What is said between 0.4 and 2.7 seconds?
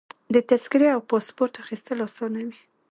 تذکرې او پاسپورټ اخیستل اسانه وي.